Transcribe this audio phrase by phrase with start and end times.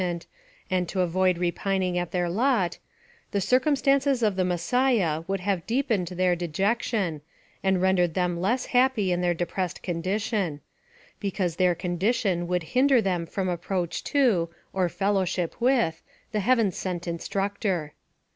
[0.01, 0.17] VSS PHILOSOPHY
[0.67, 2.79] OF THE and to avoid repining at their lot,
[3.29, 7.21] the circumstances of the Messiah would have deepened their dejection,
[7.61, 10.61] and rendered them less happy in their depressed coLidition;
[11.19, 16.71] because their condition would hinder them from approach to, or fellowship with, the Heav en
[16.71, 17.93] sent Instructor.